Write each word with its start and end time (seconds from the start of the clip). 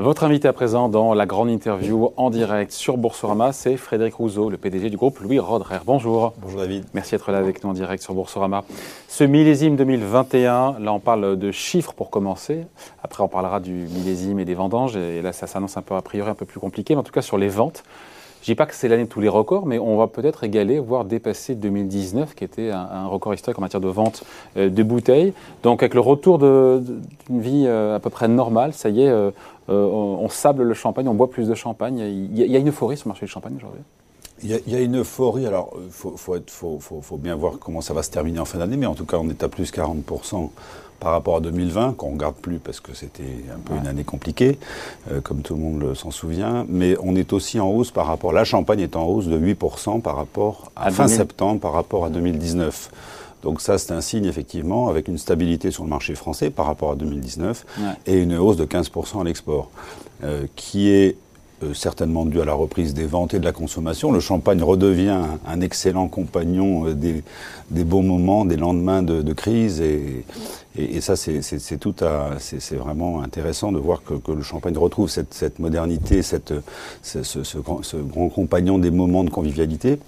Votre 0.00 0.24
invité 0.24 0.48
à 0.48 0.54
présent 0.54 0.88
dans 0.88 1.12
la 1.12 1.26
grande 1.26 1.50
interview 1.50 2.14
en 2.16 2.30
direct 2.30 2.72
sur 2.72 2.96
Boursorama, 2.96 3.52
c'est 3.52 3.76
Frédéric 3.76 4.14
Rousseau, 4.14 4.48
le 4.48 4.56
PDG 4.56 4.88
du 4.88 4.96
groupe 4.96 5.18
Louis 5.18 5.38
Rodrer. 5.38 5.76
Bonjour. 5.84 6.32
Bonjour 6.40 6.60
David. 6.60 6.86
Merci 6.94 7.10
d'être 7.10 7.30
là 7.30 7.36
avec 7.36 7.62
nous 7.62 7.68
en 7.68 7.74
direct 7.74 8.02
sur 8.02 8.14
Boursorama. 8.14 8.64
Ce 9.08 9.24
millésime 9.24 9.76
2021, 9.76 10.78
là 10.78 10.94
on 10.94 11.00
parle 11.00 11.36
de 11.36 11.50
chiffres 11.50 11.92
pour 11.92 12.08
commencer. 12.08 12.64
Après 13.04 13.22
on 13.22 13.28
parlera 13.28 13.60
du 13.60 13.72
millésime 13.72 14.38
et 14.38 14.46
des 14.46 14.54
vendanges. 14.54 14.96
Et 14.96 15.20
là 15.20 15.34
ça 15.34 15.46
s'annonce 15.46 15.76
un 15.76 15.82
peu 15.82 15.94
a 15.94 16.00
priori 16.00 16.30
un 16.30 16.34
peu 16.34 16.46
plus 16.46 16.60
compliqué. 16.60 16.94
Mais 16.94 17.00
en 17.00 17.04
tout 17.04 17.12
cas 17.12 17.20
sur 17.20 17.36
les 17.36 17.48
ventes, 17.48 17.84
je 18.42 18.46
dis 18.46 18.54
pas 18.54 18.64
que 18.64 18.74
c'est 18.74 18.88
l'année 18.88 19.04
de 19.04 19.08
tous 19.08 19.20
les 19.20 19.28
records, 19.28 19.66
mais 19.66 19.78
on 19.78 19.98
va 19.98 20.06
peut-être 20.06 20.44
égaler, 20.44 20.78
voire 20.78 21.04
dépasser 21.04 21.54
2019, 21.54 22.34
qui 22.34 22.44
était 22.44 22.70
un, 22.70 23.06
record 23.06 23.34
historique 23.34 23.58
en 23.58 23.62
matière 23.62 23.82
de 23.82 23.88
vente 23.88 24.24
euh, 24.56 24.70
de 24.70 24.82
bouteilles. 24.82 25.34
Donc 25.62 25.82
avec 25.82 25.92
le 25.92 26.00
retour 26.00 26.38
d'une 26.38 27.02
vie 27.28 27.64
euh, 27.66 27.96
à 27.96 28.00
peu 28.00 28.08
près 28.08 28.28
normale, 28.28 28.72
ça 28.72 28.88
y 28.88 29.02
est, 29.02 29.08
euh, 29.08 29.30
on, 29.70 30.28
sable 30.28 30.64
le 30.64 30.74
champagne, 30.74 31.08
on 31.08 31.14
boit 31.14 31.30
plus 31.30 31.48
de 31.48 31.54
champagne. 31.54 31.98
Il 31.98 32.36
y, 32.36 32.56
a, 32.56 32.58
une 32.58 32.68
euphorie 32.68 32.96
sur 32.96 33.08
le 33.08 33.10
marché 33.10 33.26
du 33.26 33.32
champagne 33.32 33.54
aujourd'hui? 33.56 33.80
Il 34.42 34.50
y, 34.50 34.74
a, 34.74 34.80
une 34.80 35.00
euphorie. 35.00 35.46
Alors, 35.46 35.72
il 35.84 35.90
faut, 35.90 36.16
faut, 36.16 37.16
bien 37.16 37.36
voir 37.36 37.58
comment 37.58 37.80
ça 37.80 37.94
va 37.94 38.02
se 38.02 38.10
terminer 38.10 38.38
en 38.40 38.44
fin 38.44 38.58
d'année, 38.58 38.76
mais 38.76 38.86
en 38.86 38.94
tout 38.94 39.04
cas, 39.04 39.18
on 39.18 39.28
est 39.28 39.42
à 39.42 39.48
plus 39.48 39.72
40% 39.72 40.50
par 41.00 41.12
rapport 41.12 41.36
à 41.36 41.40
2020, 41.40 41.94
qu'on 41.96 42.10
ne 42.10 42.14
regarde 42.14 42.36
plus 42.36 42.58
parce 42.58 42.78
que 42.78 42.94
c'était 42.94 43.44
un 43.52 43.58
peu 43.58 43.74
une 43.74 43.86
année 43.86 44.04
compliquée, 44.04 44.58
euh, 45.10 45.20
comme 45.20 45.40
tout 45.40 45.54
le 45.54 45.60
monde 45.60 45.94
s'en 45.94 46.10
souvient. 46.10 46.66
Mais 46.68 46.94
on 47.02 47.16
est 47.16 47.32
aussi 47.32 47.58
en 47.58 47.68
hausse 47.68 47.90
par 47.90 48.06
rapport. 48.06 48.32
La 48.32 48.44
Champagne 48.44 48.80
est 48.80 48.94
en 48.94 49.06
hausse 49.06 49.26
de 49.26 49.38
8% 49.38 50.02
par 50.02 50.16
rapport 50.16 50.70
à, 50.76 50.90
fin 50.90 51.08
septembre 51.08 51.60
par 51.60 51.72
rapport 51.72 52.04
à 52.04 52.10
2019. 52.10 52.90
Donc 53.42 53.60
ça, 53.60 53.78
c'est 53.78 53.92
un 53.92 54.00
signe 54.00 54.26
effectivement 54.26 54.88
avec 54.88 55.08
une 55.08 55.18
stabilité 55.18 55.70
sur 55.70 55.84
le 55.84 55.90
marché 55.90 56.14
français 56.14 56.50
par 56.50 56.66
rapport 56.66 56.92
à 56.92 56.96
2019 56.96 57.64
et 58.06 58.18
une 58.18 58.36
hausse 58.36 58.56
de 58.56 58.64
15% 58.64 59.20
à 59.20 59.24
l'export, 59.24 59.70
euh, 60.24 60.46
qui 60.56 60.90
est 60.90 61.16
euh, 61.62 61.74
certainement 61.74 62.24
dû 62.24 62.40
à 62.40 62.44
la 62.46 62.54
reprise 62.54 62.94
des 62.94 63.04
ventes 63.04 63.34
et 63.34 63.38
de 63.38 63.44
la 63.44 63.52
consommation. 63.52 64.12
Le 64.12 64.20
champagne 64.20 64.62
redevient 64.62 65.18
un, 65.46 65.60
excellent 65.60 66.08
compagnon 66.08 66.86
euh, 66.86 66.94
des, 66.94 67.22
des, 67.70 67.84
bons 67.84 68.02
moments, 68.02 68.46
des 68.46 68.56
lendemains 68.56 69.02
de, 69.02 69.20
de 69.20 69.32
crise. 69.34 69.80
Et, 69.80 70.24
et, 70.76 71.00
ça, 71.02 71.16
c'est 71.16 71.78
tout 71.78 71.94
à, 72.00 72.36
c'est 72.38 72.76
vraiment 72.76 73.22
intéressant 73.22 73.72
de 73.72 73.78
voir 73.78 74.02
que, 74.02 74.14
que, 74.14 74.32
le 74.32 74.42
champagne 74.42 74.76
retrouve 74.78 75.10
cette, 75.10 75.34
cette 75.34 75.58
modernité, 75.58 76.22
cette, 76.22 76.54
ce, 77.02 77.22
ce, 77.22 77.42
ce 77.44 77.96
grand 77.96 78.28
compagnon 78.28 78.78
des 78.78 78.90
moments 78.90 79.24
de 79.24 79.30
convivialité. 79.30 79.98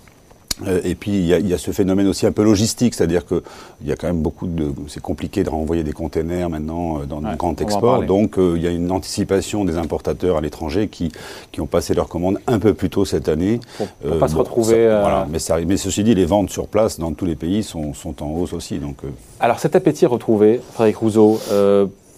Euh, 0.66 0.80
et 0.84 0.94
puis 0.94 1.10
il 1.12 1.48
y, 1.48 1.54
a, 1.54 1.58
ce 1.58 1.70
phénomène 1.70 2.06
aussi 2.06 2.26
un 2.26 2.32
peu 2.32 2.42
logistique, 2.42 2.94
c'est-à-dire 2.94 3.26
que 3.26 3.42
il 3.80 3.88
y 3.88 3.92
a 3.92 3.96
quand 3.96 4.06
même 4.06 4.22
beaucoup 4.22 4.46
de, 4.46 4.72
c'est 4.88 5.02
compliqué 5.02 5.44
de 5.44 5.50
renvoyer 5.50 5.82
des 5.82 5.92
containers 5.92 6.50
maintenant 6.50 7.00
euh, 7.00 7.04
dans 7.06 7.20
le 7.20 7.36
grand 7.36 7.60
export, 7.60 8.02
donc 8.02 8.38
euh, 8.38 8.54
il 8.56 8.62
y 8.62 8.66
a 8.66 8.70
une 8.70 8.90
anticipation 8.90 9.64
des 9.64 9.76
importateurs 9.76 10.36
à 10.36 10.40
l'étranger 10.40 10.88
qui 10.88 11.10
qui 11.50 11.60
ont 11.60 11.66
passé 11.66 11.94
leurs 11.94 12.08
commandes 12.08 12.38
un 12.46 12.58
peu 12.58 12.74
plus 12.74 12.90
tôt 12.90 13.04
cette 13.04 13.28
année. 13.28 13.60
Pour, 13.76 14.18
pas 14.18 14.28
se 14.28 14.36
retrouver. 14.36 14.86
voilà, 14.86 15.26
mais, 15.30 15.38
ça, 15.38 15.58
mais 15.66 15.76
ceci 15.76 16.04
dit, 16.04 16.14
les 16.14 16.26
ventes 16.26 16.50
sur 16.50 16.68
place 16.68 16.98
dans 16.98 17.12
tous 17.12 17.24
les 17.24 17.36
pays 17.36 17.62
sont, 17.62 17.94
sont 17.94 18.22
en 18.22 18.30
hausse 18.30 18.52
aussi. 18.52 18.78
Donc. 18.78 18.98
Alors 19.40 19.58
cet 19.58 19.74
appétit 19.76 20.06
retrouvé, 20.06 20.60
Frédéric 20.72 20.96
Rousseau, 20.98 21.40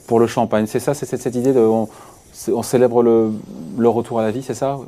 pour 0.07 0.21
le 0.21 0.27
champagne, 0.27 0.67
c'est 0.67 0.81
ça, 0.81 0.95
c'est 0.95 1.07
cette, 1.07 1.35
idée 1.35 1.53
de 1.53 1.61
on 1.61 1.89
célèbre 2.35 3.03
le, 3.03 3.89
retour 3.89 4.19
à 4.19 4.23
la 4.23 4.31
vie, 4.31 4.43
c'est 4.43 4.55
ça? 4.55 4.79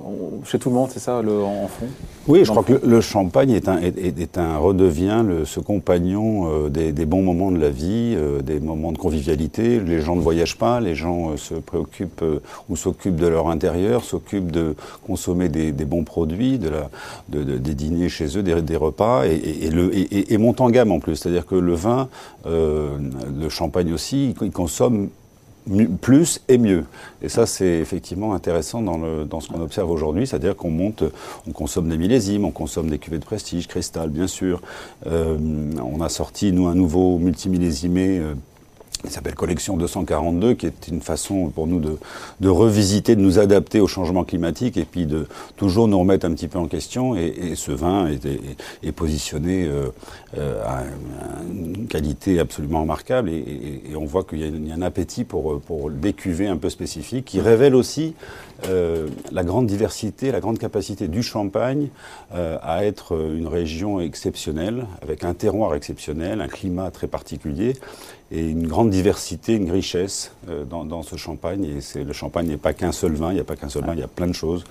Chez 0.44 0.58
tout 0.58 0.68
le 0.68 0.74
monde, 0.74 0.88
c'est 0.92 1.00
ça 1.00 1.22
le, 1.22 1.42
en 1.42 1.68
fond? 1.68 1.86
Oui, 2.26 2.44
je 2.44 2.50
crois 2.50 2.64
que 2.64 2.80
le, 2.84 3.00
champagne 3.00 3.50
est 3.50 3.68
un, 3.68 3.78
est, 3.80 4.36
un 4.36 4.58
redevient 4.58 5.24
ce 5.44 5.60
compagnon 5.60 6.66
euh, 6.66 6.68
des, 6.68 7.06
bons 7.06 7.22
moments 7.22 7.52
de 7.52 7.58
la 7.58 7.70
vie, 7.70 8.14
euh, 8.16 8.42
des 8.42 8.58
moments 8.58 8.90
de 8.90 8.98
convivialité. 8.98 9.78
Les 9.78 10.00
gens 10.00 10.16
ne 10.16 10.20
voyagent 10.20 10.58
pas, 10.58 10.80
les 10.80 10.96
gens 10.96 11.30
euh, 11.30 11.36
se 11.36 11.54
préoccupent 11.54 12.24
ou 12.68 12.74
s'occupent 12.74 13.16
de 13.16 13.28
leur 13.28 13.48
intérieur, 13.48 14.02
s'occupent 14.02 14.50
de 14.50 14.74
consommer 15.06 15.48
des, 15.48 15.72
bons 15.84 16.02
produits, 16.02 16.58
de 16.58 16.68
la, 16.68 16.90
des 17.28 17.74
dîners 17.74 18.08
chez 18.08 18.36
eux, 18.36 18.42
des, 18.42 18.76
repas, 18.76 19.24
et, 19.24 19.70
le, 19.70 19.92
et, 19.94 20.36
montent 20.38 20.60
en 20.60 20.70
gamme 20.70 20.90
en 20.90 20.98
plus. 20.98 21.14
C'est-à-dire 21.14 21.46
que 21.46 21.54
le 21.54 21.74
vin, 21.74 22.08
le 22.44 23.48
champagne 23.48 23.92
aussi, 23.92 24.34
ils 24.40 24.50
consomment 24.50 25.08
plus 26.00 26.40
et 26.48 26.58
mieux. 26.58 26.84
Et 27.22 27.28
ça, 27.28 27.46
c'est 27.46 27.78
effectivement 27.78 28.34
intéressant 28.34 28.82
dans, 28.82 28.98
le, 28.98 29.24
dans 29.24 29.40
ce 29.40 29.48
qu'on 29.48 29.60
observe 29.60 29.90
aujourd'hui, 29.90 30.26
c'est-à-dire 30.26 30.56
qu'on 30.56 30.70
monte, 30.70 31.02
on 31.48 31.52
consomme 31.52 31.88
des 31.88 31.98
millésimes, 31.98 32.44
on 32.44 32.50
consomme 32.50 32.88
des 32.88 32.98
cuvées 32.98 33.18
de 33.18 33.24
prestige, 33.24 33.66
cristal, 33.66 34.10
bien 34.10 34.26
sûr. 34.26 34.60
Euh, 35.06 35.36
on 35.82 36.00
a 36.00 36.08
sorti, 36.08 36.52
nous, 36.52 36.66
un 36.66 36.74
nouveau 36.74 37.18
multimillésimé. 37.18 38.18
Euh, 38.18 38.34
il 39.04 39.10
s'appelle 39.10 39.34
Collection 39.34 39.76
242, 39.76 40.54
qui 40.54 40.66
est 40.66 40.88
une 40.88 41.00
façon 41.00 41.50
pour 41.50 41.66
nous 41.66 41.80
de, 41.80 41.98
de, 42.40 42.48
revisiter, 42.48 43.16
de 43.16 43.20
nous 43.20 43.38
adapter 43.38 43.80
au 43.80 43.86
changement 43.86 44.24
climatique 44.24 44.76
et 44.76 44.84
puis 44.84 45.06
de 45.06 45.26
toujours 45.56 45.88
nous 45.88 45.98
remettre 45.98 46.26
un 46.26 46.32
petit 46.32 46.48
peu 46.48 46.58
en 46.58 46.66
question. 46.66 47.16
Et, 47.16 47.26
et 47.26 47.54
ce 47.54 47.72
vin 47.72 48.08
est, 48.08 48.26
est, 48.82 48.92
positionné 48.92 49.64
euh, 49.64 49.88
euh, 50.38 50.62
à, 50.64 50.82
une 51.50 51.86
qualité 51.88 52.40
absolument 52.40 52.80
remarquable 52.80 53.28
et, 53.28 53.82
et 53.90 53.96
on 53.96 54.04
voit 54.04 54.24
qu'il 54.24 54.38
y, 54.38 54.68
y, 54.68 54.72
a 54.72 54.74
un 54.74 54.82
appétit 54.82 55.24
pour, 55.24 55.60
pour 55.60 55.90
des 55.90 56.12
cuvées 56.12 56.48
un 56.48 56.56
peu 56.56 56.70
spécifiques 56.70 57.26
qui 57.26 57.40
révèlent 57.40 57.74
aussi 57.74 58.14
euh, 58.68 59.08
la 59.32 59.44
grande 59.44 59.66
diversité, 59.66 60.32
la 60.32 60.40
grande 60.40 60.58
capacité 60.58 61.08
du 61.08 61.22
Champagne 61.22 61.88
euh, 62.34 62.56
à 62.62 62.84
être 62.84 63.12
une 63.12 63.46
région 63.46 64.00
exceptionnelle, 64.00 64.86
avec 65.02 65.24
un 65.24 65.34
terroir 65.34 65.74
exceptionnel, 65.74 66.40
un 66.40 66.48
climat 66.48 66.90
très 66.90 67.06
particulier 67.06 67.74
et 68.32 68.48
une 68.48 68.66
grande 68.66 68.90
diversité, 68.90 69.54
une 69.54 69.70
richesse 69.70 70.32
euh, 70.48 70.64
dans, 70.64 71.02
ce 71.02 71.16
champagne. 71.16 71.64
Et 71.64 72.04
le 72.04 72.12
champagne 72.12 72.46
n'est 72.46 72.56
pas 72.56 72.72
qu'un 72.72 72.92
seul 72.92 73.12
vin, 73.12 73.30
il 73.30 73.34
n'y 73.34 73.40
a 73.40 73.44
pas 73.44 73.56
qu'un 73.56 73.68
seul 73.68 73.84
vin, 73.84 73.94
il 73.94 74.00
y 74.00 74.02
a 74.02 74.08
plein 74.08 74.26
de 74.26 74.32
choses. 74.32 74.64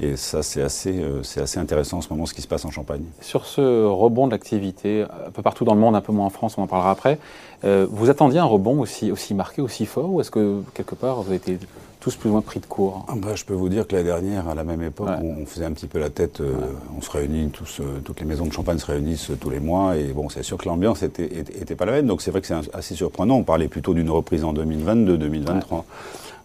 Et 0.00 0.16
ça, 0.16 0.42
c'est 0.42 0.62
assez, 0.62 1.00
euh, 1.00 1.22
c'est 1.22 1.40
assez 1.40 1.58
intéressant 1.58 1.98
en 1.98 2.00
ce 2.02 2.08
moment 2.10 2.26
ce 2.26 2.34
qui 2.34 2.42
se 2.42 2.48
passe 2.48 2.64
en 2.64 2.70
Champagne. 2.70 3.02
Sur 3.20 3.46
ce 3.46 3.84
rebond 3.84 4.26
de 4.26 4.32
l'activité, 4.32 5.02
un 5.26 5.30
peu 5.30 5.42
partout 5.42 5.64
dans 5.64 5.74
le 5.74 5.80
monde, 5.80 5.96
un 5.96 6.00
peu 6.00 6.12
moins 6.12 6.26
en 6.26 6.30
France, 6.30 6.56
on 6.56 6.62
en 6.62 6.66
parlera 6.68 6.90
après, 6.90 7.18
euh, 7.64 7.86
vous 7.90 8.10
attendiez 8.10 8.38
un 8.38 8.44
rebond 8.44 8.78
aussi 8.78 9.34
marqué, 9.34 9.60
aussi 9.60 9.86
fort, 9.86 10.12
ou 10.12 10.20
est-ce 10.20 10.30
que 10.30 10.62
quelque 10.74 10.94
part 10.94 11.22
vous 11.22 11.28
avez 11.28 11.36
été 11.36 11.58
tous 12.00 12.16
plus 12.16 12.30
ou 12.30 12.32
moins 12.32 12.40
pris 12.40 12.60
de 12.60 12.66
court 12.66 13.04
ah 13.08 13.14
bah, 13.16 13.34
Je 13.34 13.44
peux 13.44 13.54
vous 13.54 13.68
dire 13.68 13.86
que 13.86 13.94
la 13.94 14.02
dernière, 14.02 14.48
à 14.48 14.54
la 14.54 14.64
même 14.64 14.82
époque, 14.82 15.10
on, 15.22 15.44
faisait 15.46 15.66
un 15.66 15.72
petit 15.72 15.86
peu 15.86 15.98
la 15.98 16.10
tête, 16.10 16.40
euh, 16.40 16.54
on 16.96 17.02
se 17.02 17.10
réunit, 17.10 17.50
tous, 17.50 17.80
euh, 17.80 18.00
toutes 18.02 18.20
les 18.20 18.26
maisons 18.26 18.46
de 18.46 18.52
champagne 18.52 18.78
se 18.78 18.86
réunissent 18.86 19.30
tous 19.38 19.50
les 19.50 19.60
mois, 19.60 19.96
et 19.96 20.04
bon, 20.12 20.28
c'est 20.28 20.42
sûr 20.42 20.56
que 20.56 20.66
l'ambiance 20.66 21.02
était, 21.02 21.24
était, 21.24 21.74
pas 21.74 21.84
la 21.84 21.92
même, 21.92 22.06
donc 22.06 22.22
c'est 22.22 22.30
vrai 22.30 22.40
que 22.40 22.46
c'est 22.46 22.54
assez 22.72 22.94
surprenant. 22.94 23.36
On 23.36 23.44
parlait 23.44 23.68
plutôt 23.68 23.94
d'une 23.94 24.10
reprise 24.10 24.44
en 24.44 24.52
2022, 24.52 25.18
2023. 25.18 25.84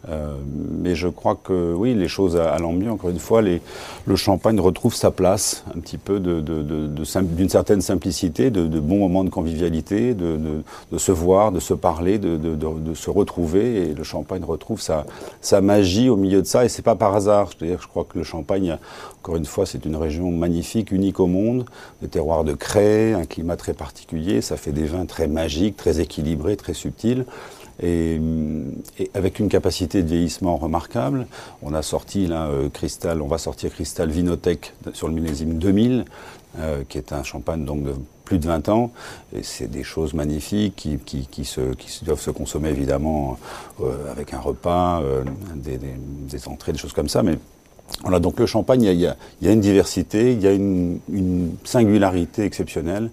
Euh, 0.09 0.35
mais 0.81 0.95
je 0.95 1.07
crois 1.07 1.35
que 1.35 1.73
oui, 1.73 1.93
les 1.93 2.07
choses 2.07 2.37
allant 2.37 2.73
mieux. 2.73 2.91
Encore 2.91 3.09
une 3.09 3.19
fois, 3.19 3.41
les, 3.41 3.61
le 4.05 4.15
champagne 4.15 4.59
retrouve 4.59 4.93
sa 4.93 5.11
place, 5.11 5.63
un 5.75 5.79
petit 5.79 5.97
peu 5.97 6.19
d'une 6.19 6.41
de, 6.41 6.61
de, 6.63 6.87
de, 6.87 7.47
certaine 7.49 7.81
simplicité, 7.81 8.51
de, 8.51 8.79
bons 8.79 8.99
moments 8.99 9.23
de 9.23 9.29
convivialité, 9.29 10.13
de, 10.13 10.63
se 10.97 11.11
voir, 11.11 11.51
de 11.51 11.59
se 11.59 11.73
parler, 11.73 12.19
de, 12.19 12.93
se 12.93 13.09
retrouver. 13.09 13.89
Et 13.89 13.93
le 13.93 14.03
champagne 14.03 14.43
retrouve 14.43 14.81
sa, 14.81 15.05
sa 15.41 15.61
magie 15.61 16.09
au 16.09 16.17
milieu 16.17 16.41
de 16.41 16.47
ça. 16.47 16.65
Et 16.65 16.69
c'est 16.69 16.83
pas 16.83 16.95
par 16.95 17.15
hasard. 17.15 17.49
C'est-à-dire, 17.49 17.81
je 17.81 17.87
crois 17.87 18.05
que 18.05 18.17
le 18.17 18.23
champagne, 18.23 18.77
encore 19.21 19.37
une 19.37 19.45
fois, 19.45 19.65
c'est 19.65 19.85
une 19.85 19.95
région 19.95 20.31
magnifique, 20.31 20.91
unique 20.91 21.19
au 21.19 21.27
monde, 21.27 21.65
des 22.01 22.07
terroirs 22.07 22.43
de 22.43 22.53
craie, 22.53 23.13
un 23.13 23.25
climat 23.25 23.55
très 23.55 23.73
particulier. 23.73 24.41
Ça 24.41 24.57
fait 24.57 24.71
des 24.71 24.85
vins 24.85 25.05
très 25.05 25.27
magiques, 25.27 25.77
très 25.77 25.99
équilibrés, 25.99 26.57
très 26.57 26.73
subtils 26.73 27.25
et, 27.81 28.19
avec 29.13 29.39
une 29.39 29.49
capacité 29.49 30.03
de 30.03 30.07
vieillissement 30.07 30.57
remarquable. 30.57 31.27
On 31.61 31.73
a 31.73 31.81
sorti 31.81 32.27
là 32.27 32.47
euh, 32.47 32.69
Cristal, 32.69 33.21
on 33.21 33.27
va 33.27 33.37
sortir 33.37 33.71
Cristal 33.71 34.09
Vinotech 34.09 34.73
sur 34.93 35.07
le 35.07 35.13
millésime 35.13 35.57
2000, 35.57 36.05
euh, 36.59 36.83
qui 36.87 36.97
est 36.97 37.11
un 37.13 37.23
champagne 37.23 37.65
donc 37.65 37.83
de 37.83 37.93
plus 38.23 38.39
de 38.39 38.47
20 38.47 38.69
ans, 38.69 38.91
et 39.35 39.43
c'est 39.43 39.67
des 39.67 39.83
choses 39.83 40.15
magnifiques 40.15 40.75
qui, 40.75 40.97
qui, 40.97 41.27
qui, 41.27 41.45
se, 41.45 41.73
qui, 41.75 42.03
doivent 42.03 42.21
se 42.21 42.31
consommer 42.31 42.69
évidemment 42.69 43.37
euh, 43.81 44.11
avec 44.11 44.33
un 44.33 44.39
repas, 44.39 45.03
des, 45.55 45.77
des, 45.77 45.93
des, 45.97 46.47
entrées, 46.47 46.71
des 46.71 46.79
choses 46.79 46.93
comme 46.93 47.09
ça, 47.09 47.21
mais 47.21 47.37
voilà, 48.01 48.19
donc 48.19 48.39
le 48.39 48.45
champagne, 48.45 48.81
il 48.81 48.99
y 48.99 49.05
a, 49.05 49.15
il 49.41 49.47
y 49.47 49.49
a 49.49 49.53
une 49.53 49.61
diversité, 49.61 50.31
il 50.31 50.41
y 50.41 50.47
a 50.47 50.53
une, 50.53 50.99
une 51.11 51.55
singularité 51.63 52.43
exceptionnelle. 52.43 53.11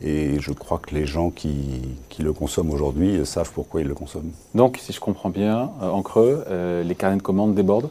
Et 0.00 0.38
je 0.38 0.52
crois 0.52 0.78
que 0.78 0.94
les 0.94 1.06
gens 1.06 1.30
qui, 1.30 1.82
qui 2.08 2.22
le 2.22 2.32
consomment 2.32 2.70
aujourd'hui 2.70 3.26
savent 3.26 3.50
pourquoi 3.52 3.80
ils 3.80 3.86
le 3.86 3.94
consomment. 3.94 4.30
Donc, 4.54 4.78
si 4.80 4.92
je 4.92 5.00
comprends 5.00 5.30
bien, 5.30 5.70
euh, 5.82 5.90
en 5.90 6.02
creux, 6.02 6.44
euh, 6.48 6.84
les 6.84 6.94
carnets 6.94 7.16
de 7.16 7.22
commandes 7.22 7.54
débordent. 7.54 7.90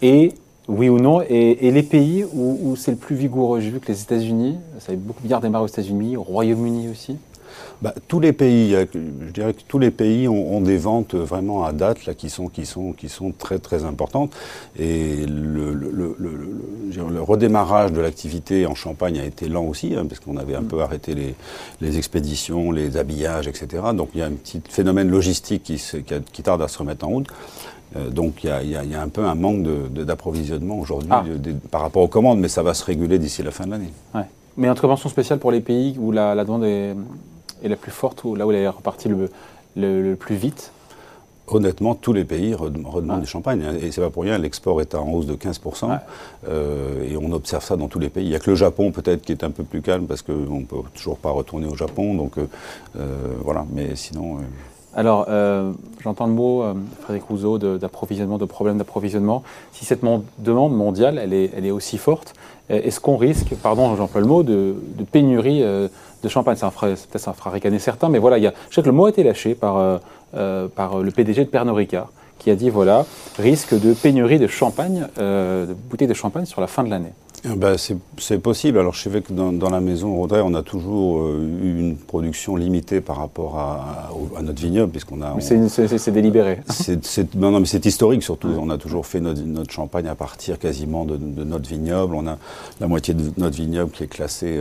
Et, 0.00 0.32
oui 0.68 0.88
ou 0.88 0.98
non, 0.98 1.22
et, 1.22 1.70
les 1.70 1.82
pays 1.82 2.24
où, 2.32 2.76
c'est 2.76 2.92
le 2.92 2.96
plus 2.96 3.16
vigoureux, 3.16 3.60
j'ai 3.60 3.70
vu 3.70 3.80
que 3.80 3.88
les 3.88 4.00
États-Unis, 4.00 4.58
ça 4.78 4.92
a 4.92 4.96
beaucoup 4.96 5.22
bien 5.22 5.40
démarré 5.40 5.64
aux 5.64 5.68
États-Unis, 5.68 6.16
au 6.16 6.22
Royaume-Uni 6.22 6.88
aussi. 6.88 7.16
Bah, 7.82 7.94
tous 8.08 8.20
les 8.20 8.32
pays, 8.32 8.74
euh, 8.74 8.86
je 8.94 9.30
dirais 9.32 9.52
que 9.52 9.60
tous 9.68 9.78
les 9.78 9.90
pays 9.90 10.28
ont, 10.28 10.60
des 10.60 10.76
ventes 10.78 11.14
vraiment 11.14 11.64
à 11.64 11.72
date 11.72 12.06
là, 12.06 12.14
qui, 12.14 12.30
sont, 12.30 12.48
qui, 12.48 12.64
sont, 12.64 12.92
qui 12.92 13.08
sont 13.08 13.32
très 13.32 13.58
très 13.58 13.84
importantes. 13.84 14.32
Et 14.78 15.26
le, 15.26 15.74
le, 15.74 15.90
le, 15.90 16.16
le 17.10 17.22
redémarrage 17.22 17.92
de 17.92 18.00
l'activité 18.00 18.66
en 18.66 18.74
Champagne 18.74 19.18
a 19.18 19.24
été 19.24 19.48
lent 19.48 19.64
aussi, 19.64 19.94
hein, 19.94 20.06
parce 20.08 20.20
qu'on 20.20 20.36
avait 20.36 20.54
un 20.54 20.62
mm. 20.62 20.68
peu 20.68 20.80
arrêté 20.80 21.14
les, 21.14 21.34
les, 21.80 21.98
expéditions, 21.98 22.70
les 22.70 22.96
habillages, 22.96 23.48
etc. 23.48 23.82
Donc 23.94 24.10
il 24.14 24.20
y 24.20 24.22
a 24.22 24.26
un 24.26 24.32
petit 24.32 24.62
phénomène 24.68 25.10
logistique 25.10 25.64
qui, 25.64 25.76
qui, 25.76 26.04
qui 26.32 26.42
tarde 26.42 26.62
à 26.62 26.68
se 26.68 26.78
remettre 26.78 27.06
en 27.06 27.10
route. 27.10 27.28
donc 28.10 28.44
il 28.44 28.70
y, 28.70 28.94
a 28.94 29.02
un 29.02 29.08
peu 29.08 29.24
un 29.24 29.34
manque 29.34 29.66
d'approvisionnement 29.92 30.78
aujourd'hui 30.78 31.10
ah. 31.12 31.24
par 31.70 31.82
rapport 31.82 32.02
aux 32.02 32.08
commandes, 32.08 32.38
mais 32.38 32.48
ça 32.48 32.62
va 32.62 32.74
se 32.74 32.84
réguler 32.84 33.18
d'ici 33.18 33.42
la 33.42 33.50
fin 33.50 33.66
de 33.66 33.72
l'année. 33.72 33.92
Ouais. 34.14 34.22
Mais 34.56 34.68
intervention 34.68 35.08
spéciale 35.08 35.38
pour 35.38 35.50
les 35.50 35.60
pays 35.60 35.96
où 35.98 36.12
la, 36.12 36.34
demande 36.44 36.64
est, 36.64 36.94
la 37.62 37.76
plus 37.76 37.92
forte, 37.92 38.24
ou 38.24 38.34
là 38.34 38.46
où 38.46 38.52
elle 38.52 38.58
est 38.58 38.68
repartie 38.68 39.08
le 39.76 40.14
plus 40.16 40.36
vite 40.36 40.72
Honnêtement, 41.46 41.94
tous 41.94 42.14
les 42.14 42.24
pays 42.24 42.54
redemandent 42.54 43.20
du 43.20 43.26
champagne. 43.26 43.62
Hein. 43.64 43.76
Et 43.82 43.92
c'est 43.92 44.00
pas 44.00 44.08
pour 44.08 44.22
rien, 44.22 44.38
l'export 44.38 44.80
est 44.80 44.94
en 44.94 45.06
hausse 45.12 45.26
de 45.26 45.34
15%. 45.34 45.98
Euh, 46.48 47.04
et 47.04 47.18
on 47.18 47.30
observe 47.32 47.62
ça 47.62 47.76
dans 47.76 47.88
tous 47.88 47.98
les 47.98 48.08
pays. 48.08 48.24
Il 48.24 48.30
n'y 48.30 48.34
a 48.34 48.38
que 48.38 48.48
le 48.48 48.56
Japon, 48.56 48.92
peut-être, 48.92 49.22
qui 49.22 49.32
est 49.32 49.44
un 49.44 49.50
peu 49.50 49.62
plus 49.62 49.82
calme, 49.82 50.06
parce 50.06 50.22
qu'on 50.22 50.32
ne 50.32 50.64
peut 50.64 50.76
toujours 50.94 51.18
pas 51.18 51.30
retourner 51.30 51.66
au 51.66 51.74
Japon. 51.74 52.14
Donc, 52.14 52.38
euh, 52.38 52.46
euh, 52.98 53.34
voilà. 53.42 53.66
Mais 53.72 53.94
sinon. 53.94 54.38
Alors, 54.96 55.26
j'entends 56.02 56.26
le 56.26 56.32
mot, 56.32 56.64
Frédéric 57.00 57.28
Rousseau, 57.28 57.58
d'approvisionnement, 57.58 58.38
de, 58.38 58.44
problème 58.44 58.78
d'approvisionnement. 58.78 59.42
Si 59.72 59.84
cette 59.84 60.00
demande 60.38 60.76
mondiale, 60.76 61.18
elle 61.22 61.32
est, 61.32 61.50
elle 61.56 61.66
est 61.66 61.70
aussi 61.70 61.98
forte, 61.98 62.34
est-ce 62.68 63.00
qu'on 63.00 63.16
risque, 63.16 63.54
pardon, 63.62 63.96
j'emploie 63.96 64.20
le 64.20 64.26
mot, 64.26 64.42
de, 64.42 64.76
pénurie 65.10 65.60
de 65.62 66.28
champagne? 66.28 66.56
Peut-être 66.56 67.18
ça 67.18 67.32
fera 67.32 67.50
ricaner 67.50 67.78
certains, 67.78 68.08
mais 68.08 68.18
voilà, 68.18 68.38
il 68.38 68.44
y 68.44 68.46
a, 68.46 68.54
je 68.70 68.74
sais 68.76 68.82
que 68.82 68.86
le 68.86 68.92
mot 68.92 69.06
a 69.06 69.10
été 69.10 69.24
lâché 69.24 69.54
par 69.54 69.98
euh, 70.36 70.66
par 70.66 70.98
le 70.98 71.12
PDG 71.12 71.44
de 71.44 71.48
Pernod 71.48 71.76
Ricard, 71.76 72.08
qui 72.40 72.50
a 72.50 72.56
dit 72.56 72.68
voilà, 72.68 73.06
risque 73.38 73.78
de 73.78 73.94
pénurie 73.94 74.40
de 74.40 74.48
champagne, 74.48 75.06
euh, 75.18 75.66
de 75.66 75.74
bouteilles 75.74 76.08
de 76.08 76.14
champagne 76.14 76.44
sur 76.44 76.60
la 76.60 76.66
fin 76.66 76.82
de 76.82 76.90
l'année. 76.90 77.12
Eh 77.46 77.56
ben, 77.56 77.76
c'est 77.76 78.38
possible. 78.38 78.78
Alors, 78.78 78.94
je 78.94 79.02
sais 79.08 79.20
que 79.20 79.32
dans, 79.32 79.70
la 79.70 79.80
maison 79.80 80.16
Rodré, 80.16 80.40
on 80.40 80.54
a 80.54 80.62
toujours 80.62 81.20
euh, 81.20 81.46
eu 81.62 81.78
une 81.78 81.96
production 81.96 82.56
limitée 82.56 83.02
par 83.02 83.18
rapport 83.18 83.58
à, 83.58 84.10
notre 84.42 84.62
vignoble, 84.62 84.92
puisqu'on 84.92 85.20
a. 85.20 85.36
C'est 85.40 86.10
délibéré. 86.10 86.60
non, 87.36 87.50
non, 87.50 87.60
mais 87.60 87.66
c'est 87.66 87.84
historique 87.84 88.22
surtout. 88.22 88.48
On 88.58 88.70
a 88.70 88.78
toujours 88.78 89.04
fait 89.04 89.20
notre, 89.20 89.70
champagne 89.70 90.06
à 90.08 90.14
partir 90.14 90.58
quasiment 90.58 91.04
de, 91.04 91.16
notre 91.44 91.68
vignoble. 91.68 92.14
On 92.14 92.26
a 92.26 92.38
la 92.80 92.86
moitié 92.86 93.12
de 93.12 93.30
notre 93.36 93.56
vignoble 93.56 93.90
qui 93.90 94.04
est 94.04 94.08
classé 94.08 94.60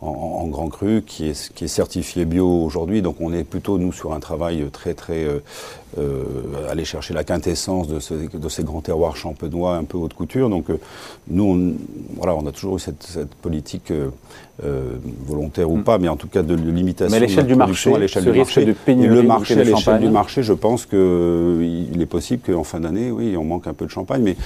en, 0.00 0.46
grand 0.48 0.68
cru, 0.68 1.02
qui 1.02 1.28
est, 1.28 1.52
qui 1.52 1.64
est 1.64 1.68
certifié 1.68 2.24
bio 2.24 2.46
aujourd'hui. 2.64 3.02
Donc, 3.02 3.16
on 3.20 3.32
est 3.32 3.44
plutôt 3.44 3.78
nous 3.78 3.92
sur 3.92 4.12
un 4.12 4.20
travail 4.20 4.64
très 4.72 4.94
très 4.94 5.24
euh, 5.24 5.40
euh, 5.98 6.70
aller 6.70 6.84
chercher 6.84 7.12
la 7.14 7.24
quintessence 7.24 7.88
de, 7.88 7.98
de, 8.38 8.48
ces 8.48 8.64
grands 8.64 8.80
terroirs 8.80 9.16
champenois 9.16 9.76
un 9.76 9.84
peu 9.84 9.98
haute 9.98 10.14
couture. 10.14 10.48
Donc, 10.48 10.66
nous, 11.28 11.76
on, 12.18 12.19
voilà, 12.20 12.36
on 12.36 12.46
a 12.46 12.52
toujours 12.52 12.76
eu 12.76 12.80
cette, 12.80 13.34
politique 13.36 13.90
euh, 13.90 14.10
euh, 14.62 14.92
volontaire 15.24 15.70
ou 15.70 15.78
mm. 15.78 15.84
pas, 15.84 15.96
mais 15.96 16.08
en 16.08 16.16
tout 16.16 16.28
cas 16.28 16.42
de, 16.42 16.54
limitation. 16.54 17.10
Mais 17.10 17.16
à 17.16 17.26
l'échelle 17.26 17.46
du 17.46 17.54
marché, 17.54 17.94
à 17.94 17.98
l'échelle 17.98 18.24
du 18.24 18.32
marché, 18.38 18.64
de 18.66 18.74
le 19.06 19.22
marché, 19.22 19.58
à 19.58 19.64
l'échelle 19.64 20.00
du 20.00 20.10
marché, 20.10 20.42
je 20.42 20.52
pense 20.52 20.84
qu'il 20.84 20.98
euh, 20.98 21.98
est 21.98 22.06
possible 22.06 22.42
qu'en 22.44 22.62
fin 22.62 22.78
d'année, 22.78 23.10
oui, 23.10 23.38
on 23.38 23.44
manque 23.44 23.66
un 23.66 23.72
peu 23.72 23.86
de 23.86 23.90
champagne, 23.90 24.20
mais 24.22 24.36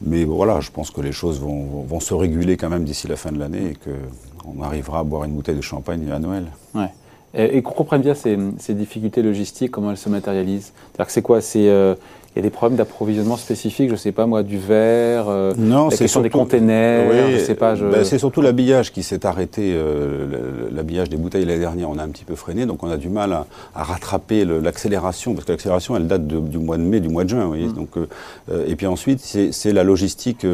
mais 0.00 0.24
voilà, 0.24 0.60
je 0.60 0.70
pense 0.70 0.92
que 0.92 1.00
les 1.00 1.10
choses 1.10 1.40
vont, 1.40 1.98
se 1.98 2.14
réguler 2.14 2.56
quand 2.56 2.68
même 2.68 2.84
d'ici 2.84 3.08
la 3.08 3.16
fin 3.16 3.32
de 3.32 3.38
l'année 3.40 3.72
et 3.72 3.74
qu'on 3.74 4.62
arrivera 4.62 5.00
à 5.00 5.02
boire 5.02 5.24
une 5.24 5.32
bouteille 5.32 5.56
de 5.56 5.60
champagne 5.60 6.08
à 6.12 6.20
Noël. 6.20 6.44
Ouais. 6.72 6.92
Et, 7.34 7.62
qu'on 7.62 7.72
comprenne 7.72 8.02
bien 8.02 8.14
ces, 8.14 8.36
difficultés 8.74 9.22
logistiques, 9.22 9.72
comment 9.72 9.90
elles 9.90 9.96
se 9.96 10.08
matérialisent. 10.08 10.72
C'est-à-dire 10.92 11.06
que 11.06 11.12
c'est 11.12 11.22
quoi? 11.22 11.40
C'est 11.40 11.64
il 11.64 12.27
y 12.38 12.40
a 12.40 12.42
des 12.42 12.50
problèmes 12.50 12.76
d'approvisionnement 12.76 13.36
spécifiques, 13.36 13.88
je 13.88 13.94
ne 13.94 13.98
sais 13.98 14.12
pas 14.12 14.26
moi, 14.26 14.44
du 14.44 14.58
verre, 14.58 15.28
euh, 15.28 15.54
non, 15.58 15.88
la 15.88 15.96
question 15.96 16.20
des 16.20 16.30
containers, 16.30 17.32
je 17.32 17.38
sais 17.38 17.56
pas. 17.56 17.74
Ben, 17.74 18.04
c'est 18.04 18.18
surtout 18.18 18.40
l'habillage 18.40 18.92
qui 18.92 19.02
s'est 19.02 19.26
arrêté, 19.26 19.72
euh, 19.74 20.68
l'habillage 20.70 21.08
des 21.08 21.16
bouteilles 21.16 21.44
l'année 21.44 21.58
dernière, 21.58 21.90
on 21.90 21.98
a 21.98 22.02
un 22.04 22.08
petit 22.08 22.24
peu 22.24 22.36
freiné, 22.36 22.64
donc 22.64 22.84
on 22.84 22.90
a 22.90 22.96
du 22.96 23.08
mal 23.08 23.32
à, 23.32 23.46
rattraper 23.74 24.44
l'accélération, 24.44 25.34
parce 25.34 25.46
que 25.46 25.52
l'accélération, 25.52 25.96
elle 25.96 26.06
date 26.06 26.26
du 26.26 26.58
mois 26.58 26.76
de 26.76 26.82
mai, 26.82 27.00
du 27.00 27.08
mois 27.08 27.24
de 27.24 27.28
juin, 27.28 27.42
vous 27.42 27.48
voyez, 27.48 27.66
mm. 27.66 27.72
donc, 27.72 27.88
euh, 27.96 28.66
et 28.68 28.76
puis 28.76 28.86
ensuite, 28.86 29.20
c'est 29.20 29.72
la 29.72 29.82
logistique 29.82 30.46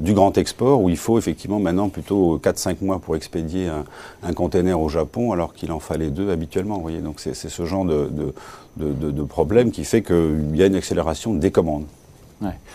du 0.00 0.12
grand 0.12 0.36
export, 0.36 0.82
où 0.82 0.90
il 0.90 0.98
faut 0.98 1.16
effectivement 1.16 1.60
maintenant 1.60 1.88
plutôt 1.88 2.38
4-5 2.42 2.76
mois 2.82 2.98
pour 2.98 3.16
expédier 3.16 3.68
un, 3.68 3.84
un 4.22 4.32
container 4.34 4.78
au 4.78 4.90
Japon, 4.90 5.32
alors 5.32 5.54
qu'il 5.54 5.72
en 5.72 5.80
fallait 5.80 6.10
deux 6.10 6.30
habituellement, 6.30 6.76
vous 6.76 6.82
voyez, 6.82 7.00
donc 7.00 7.20
c'est 7.20 7.34
ce 7.34 7.64
genre 7.64 7.86
de, 7.86 8.10
de 8.76 9.22
problème 9.22 9.70
qui 9.70 9.84
fait 9.84 10.02
qu'il 10.02 10.56
y 10.56 10.62
a 10.62 10.66
une 10.66 10.74
accélération 10.74 11.21
des 11.30 11.50
commandes. 11.50 11.86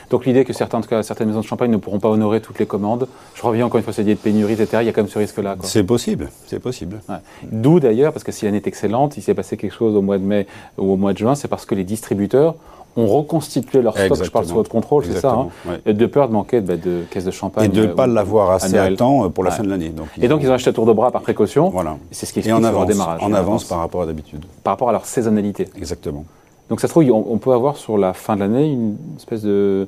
Donc 0.09 0.25
l'idée 0.25 0.45
que 0.45 0.53
certains, 0.53 0.81
certaines 1.03 1.27
maisons 1.27 1.41
de 1.41 1.45
champagne 1.45 1.71
ne 1.71 1.77
pourront 1.77 1.99
pas 1.99 2.09
honorer 2.09 2.39
toutes 2.41 2.59
les 2.59 2.65
commandes, 2.65 3.07
je 3.35 3.41
reviens 3.41 3.65
encore 3.65 3.77
une 3.77 3.83
fois 3.83 3.93
sur 3.93 4.01
l'idée 4.01 4.15
de 4.15 4.19
pénurie, 4.19 4.53
etc., 4.53 4.77
il 4.81 4.85
y 4.85 4.89
a 4.89 4.93
quand 4.93 5.01
même 5.01 5.11
ce 5.11 5.19
risque-là. 5.19 5.57
C'est 5.63 5.83
possible, 5.83 6.29
c'est 6.45 6.59
possible. 6.59 7.01
D'où 7.51 7.79
d'ailleurs, 7.79 8.13
parce 8.13 8.23
que 8.23 8.31
si 8.31 8.45
l'année 8.45 8.57
est 8.57 8.67
excellente, 8.67 9.17
il 9.17 9.21
s'est 9.21 9.33
passé 9.33 9.57
quelque 9.57 9.75
chose 9.75 9.95
au 9.95 10.01
mois 10.01 10.17
de 10.17 10.23
mai 10.23 10.47
ou 10.77 10.93
au 10.93 10.95
mois 10.95 11.13
de 11.13 11.17
juin, 11.17 11.35
c'est 11.35 11.47
parce 11.47 11.65
que 11.65 11.75
les 11.75 11.83
distributeurs 11.83 12.55
ont 12.95 13.05
reconstitué 13.05 13.83
leur 13.83 13.95
stock, 13.95 14.23
je 14.23 14.31
parle 14.31 14.45
sous 14.47 14.55
votre 14.55 14.71
contrôle, 14.71 15.05
c'est 15.05 15.19
ça, 15.19 15.33
hein, 15.33 15.77
de 15.85 16.05
peur 16.07 16.29
de 16.29 16.33
manquer 16.33 16.61
bah, 16.61 16.77
de 16.77 17.03
caisses 17.11 17.25
de 17.25 17.31
champagne. 17.31 17.65
Et 17.65 17.67
de 17.67 17.85
ne 17.85 17.87
pas 17.87 18.07
euh, 18.07 18.13
l'avoir 18.13 18.49
assez 18.49 18.75
à, 18.75 18.91
temps 18.95 19.25
euh, 19.25 19.29
pour 19.29 19.43
la 19.43 19.51
fin 19.51 19.61
de 19.61 19.69
l'année. 19.69 19.93
Et 20.19 20.27
donc 20.27 20.41
ils 20.41 20.49
ont 20.49 20.53
acheté 20.53 20.71
à 20.71 20.73
tour 20.73 20.87
de 20.87 20.93
bras 20.93 21.11
par 21.11 21.21
précaution. 21.21 21.69
Voilà. 21.69 21.97
C'est 22.09 22.25
ce 22.25 22.33
qui 22.33 22.39
explique 22.39 22.55
et 22.55 22.59
en 22.59 22.63
avance, 22.63 22.87
démarrage. 22.87 23.21
En 23.21 23.33
avance 23.33 23.65
par 23.65 23.79
rapport 23.79 24.01
à 24.01 24.05
d'habitude. 24.07 24.45
Par 24.63 24.73
rapport 24.73 24.89
à 24.89 24.93
leur 24.93 25.05
saisonnalité. 25.05 25.67
Exactement. 25.77 26.25
Donc 26.69 26.81
ça 26.81 26.87
se 26.87 26.93
trouve, 26.93 27.09
on, 27.11 27.37
peut 27.37 27.53
avoir 27.53 27.77
sur 27.77 27.97
la 27.97 28.13
fin 28.13 28.35
de 28.35 28.41
l'année 28.41 28.71
une 28.71 28.97
espèce 29.17 29.41
de, 29.41 29.87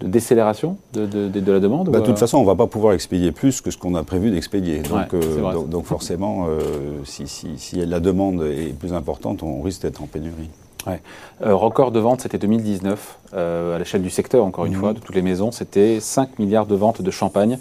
décélération 0.00 0.76
de, 0.92 1.52
la 1.52 1.60
demande 1.60 1.90
bah, 1.90 2.00
De 2.00 2.04
toute 2.04 2.16
euh 2.16 2.18
façon, 2.18 2.38
on 2.38 2.42
ne 2.42 2.46
va 2.46 2.56
pas 2.56 2.66
pouvoir 2.66 2.92
expédier 2.92 3.30
plus 3.30 3.60
que 3.60 3.70
ce 3.70 3.78
qu'on 3.78 3.94
a 3.94 4.02
prévu 4.02 4.30
d'expédier. 4.30 4.80
Donc, 4.80 5.14
euh, 5.14 5.64
donc, 5.66 5.84
forcément, 5.86 6.46
euh, 6.48 6.58
si, 7.04 7.76
la 7.76 8.00
demande 8.00 8.42
est 8.42 8.76
plus 8.76 8.92
importante, 8.92 9.42
on 9.42 9.62
risque 9.62 9.82
d'être 9.82 10.02
en 10.02 10.06
pénurie. 10.06 10.50
record 11.40 11.92
de 11.92 12.00
vente, 12.00 12.22
c'était 12.22 12.38
2019, 12.38 13.18
à 13.34 13.78
l'échelle 13.78 14.02
du 14.02 14.10
secteur, 14.10 14.44
encore 14.44 14.66
une 14.66 14.74
mhm. 14.74 14.80
fois, 14.80 14.92
de 14.94 14.98
toutes 14.98 15.14
les 15.14 15.22
maisons, 15.22 15.52
c'était 15.52 16.00
5 16.00 16.40
milliards 16.40 16.66
de 16.66 16.74
ventes 16.74 17.00
de 17.00 17.10
champagne. 17.12 17.58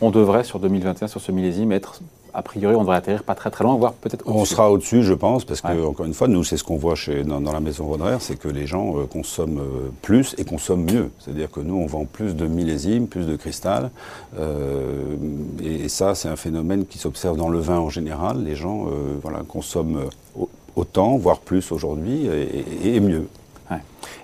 On 0.00 0.10
devrait, 0.10 0.44
sur 0.44 0.58
2021, 0.58 1.06
sur 1.08 1.20
ce 1.20 1.30
millésime, 1.30 1.70
être 1.72 2.00
a 2.34 2.42
priori, 2.42 2.74
on 2.74 2.80
devrait 2.80 2.96
atterrir 2.96 3.22
pas 3.22 3.34
très 3.34 3.50
très 3.50 3.64
loin, 3.64 3.76
voire 3.76 3.92
peut-être 3.94 4.24
On 4.26 4.44
sera 4.44 4.70
au-dessus, 4.70 5.02
je 5.02 5.14
pense, 5.14 5.44
parce 5.44 5.60
que, 5.60 5.86
encore 5.86 6.06
une 6.06 6.14
fois, 6.14 6.28
nous, 6.28 6.44
c'est 6.44 6.56
ce 6.56 6.64
qu'on 6.64 6.76
voit 6.76 6.94
chez, 6.94 7.24
dans, 7.24 7.40
la 7.40 7.60
maison 7.60 7.86
Rodrer, 7.86 8.16
c'est 8.20 8.38
que 8.38 8.48
les 8.48 8.66
gens 8.66 8.98
euh, 8.98 9.06
consomment 9.06 9.60
euh, 9.60 9.90
plus 10.02 10.34
et 10.38 10.44
consomment 10.44 10.84
mieux. 10.84 11.10
C'est-à-dire 11.18 11.50
que 11.50 11.60
nous, 11.60 11.74
on 11.74 11.86
vend 11.86 12.04
plus 12.04 12.34
de 12.34 12.46
millésimes, 12.46 13.06
plus 13.06 13.26
de 13.26 13.36
cristal. 13.36 13.90
Euh, 14.38 15.16
et, 15.62 15.88
ça, 15.88 16.14
c'est 16.14 16.28
un 16.28 16.36
phénomène 16.36 16.86
qui 16.86 16.98
s'observe 16.98 17.36
dans 17.36 17.48
le 17.48 17.58
vin 17.58 17.78
en 17.78 17.90
général. 17.90 18.44
Les 18.44 18.54
gens 18.54 18.86
voilà, 19.22 19.40
consomment 19.46 20.04
autant, 20.76 21.16
voire 21.16 21.40
plus 21.40 21.72
aujourd'hui, 21.72 22.28
et, 22.84 23.00
mieux. 23.00 23.26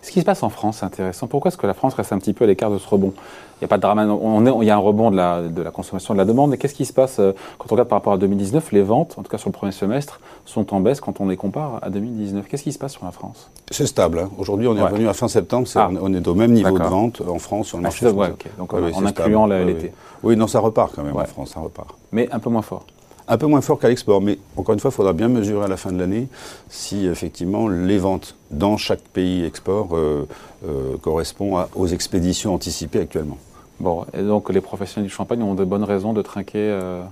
Ce 0.02 0.10
qui 0.12 0.20
se 0.20 0.24
passe 0.24 0.42
en 0.42 0.50
France, 0.50 0.78
c'est 0.78 0.86
intéressant. 0.86 1.26
Pourquoi 1.26 1.48
est-ce 1.48 1.56
que 1.56 1.66
la 1.66 1.74
France 1.74 1.94
reste 1.94 2.12
un 2.12 2.18
petit 2.18 2.32
peu 2.32 2.44
à 2.44 2.46
l'écart 2.46 2.70
de 2.70 2.78
ce 2.78 2.88
rebond? 2.88 3.12
Il 3.56 3.64
n'y 3.64 3.64
a 3.64 3.68
pas 3.68 3.76
de 3.76 3.82
drame, 3.82 3.98
on 3.98 4.62
il 4.62 4.66
y 4.66 4.70
a 4.70 4.76
un 4.76 4.78
rebond 4.78 5.10
de 5.10 5.16
la, 5.16 5.42
de 5.42 5.62
la 5.62 5.70
consommation 5.70 6.12
de 6.14 6.18
la 6.18 6.24
demande, 6.24 6.50
mais 6.50 6.58
qu'est-ce 6.58 6.74
qui 6.74 6.84
se 6.84 6.92
passe 6.92 7.18
euh, 7.18 7.32
quand 7.58 7.66
on 7.70 7.74
regarde 7.74 7.88
par 7.88 7.98
rapport 7.98 8.12
à 8.12 8.18
2019 8.18 8.72
Les 8.72 8.82
ventes, 8.82 9.14
en 9.18 9.22
tout 9.22 9.30
cas 9.30 9.38
sur 9.38 9.48
le 9.48 9.54
premier 9.54 9.72
semestre, 9.72 10.20
sont 10.44 10.74
en 10.74 10.80
baisse 10.80 11.00
quand 11.00 11.20
on 11.20 11.28
les 11.28 11.36
compare 11.36 11.80
à 11.82 11.90
2019. 11.90 12.46
Qu'est-ce 12.48 12.64
qui 12.64 12.72
se 12.72 12.78
passe 12.78 12.92
sur 12.92 13.04
la 13.04 13.12
France? 13.12 13.50
C'est 13.70 13.86
stable. 13.86 14.18
Hein. 14.18 14.30
Aujourd'hui, 14.38 14.68
on 14.68 14.76
est 14.76 14.82
revenu 14.82 15.08
à 15.08 15.14
fin 15.14 15.28
septembre, 15.28 15.66
ah. 15.74 15.88
on 16.00 16.12
est 16.12 16.28
au 16.28 16.34
même 16.34 16.52
niveau 16.52 16.78
de 16.78 16.84
vente 16.84 17.22
en 17.26 17.38
France 17.38 17.68
sur 17.68 17.78
le 17.78 17.82
ah, 17.82 17.88
marché. 17.88 18.06
Donc 18.58 18.74
en 18.74 19.06
incluant 19.06 19.46
l'été. 19.46 19.92
Oui, 20.22 20.36
non, 20.36 20.46
ça 20.46 20.60
repart 20.60 20.94
quand 20.94 21.02
même 21.02 21.16
en 21.16 21.24
France, 21.24 21.50
ça 21.54 21.60
repart. 21.60 21.88
Mais 22.12 22.28
un 22.30 22.38
peu 22.38 22.50
moins 22.50 22.62
fort 22.62 22.84
un 23.28 23.38
peu 23.38 23.46
moins 23.46 23.60
fort 23.60 23.78
qu'à 23.78 23.88
l'export. 23.88 24.20
Mais 24.20 24.38
encore 24.56 24.74
une 24.74 24.80
fois, 24.80 24.90
il 24.90 24.94
faudra 24.94 25.12
bien 25.12 25.28
mesurer 25.28 25.64
à 25.64 25.68
la 25.68 25.76
fin 25.76 25.92
de 25.92 25.98
l'année 25.98 26.28
si 26.68 27.06
effectivement 27.06 27.68
les 27.68 27.98
ventes 27.98 28.36
dans 28.50 28.76
chaque 28.76 29.00
pays 29.00 29.44
export 29.44 29.90
euh, 29.92 30.26
euh, 30.66 30.96
correspondent 30.98 31.66
aux 31.74 31.86
expéditions 31.86 32.54
anticipées 32.54 33.00
actuellement. 33.00 33.38
Bon, 33.78 34.06
et 34.14 34.22
donc 34.22 34.50
les 34.50 34.60
professionnels 34.60 35.08
du 35.08 35.14
champagne 35.14 35.42
ont 35.42 35.54
de 35.54 35.64
bonnes 35.64 35.84
raisons 35.84 36.12
de 36.12 36.22
trinquer 36.22 36.58
euh, 36.58 37.02